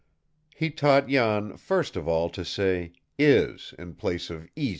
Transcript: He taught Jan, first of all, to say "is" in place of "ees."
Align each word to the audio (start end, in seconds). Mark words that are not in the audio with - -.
He 0.55 0.71
taught 0.71 1.09
Jan, 1.09 1.57
first 1.57 1.95
of 1.95 2.07
all, 2.07 2.31
to 2.31 2.43
say 2.43 2.93
"is" 3.19 3.75
in 3.77 3.93
place 3.93 4.31
of 4.31 4.47
"ees." 4.55 4.69